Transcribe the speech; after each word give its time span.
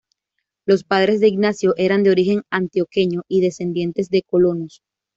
Los 0.65 0.83
padres 0.83 1.19
de 1.19 1.27
Ignacio 1.27 1.75
eran 1.77 2.01
de 2.01 2.09
origen 2.09 2.41
antioqueño 2.49 3.21
y 3.27 3.41
descendientes 3.41 4.09
de 4.09 4.23
colonos. 4.23 4.81